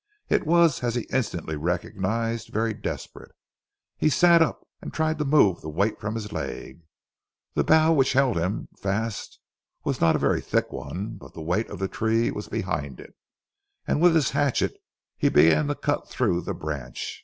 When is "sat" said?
4.09-4.41